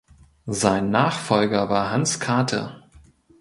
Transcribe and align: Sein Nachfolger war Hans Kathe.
Sein 0.47 0.89
Nachfolger 0.89 1.69
war 1.69 1.91
Hans 1.91 2.19
Kathe. 2.19 2.81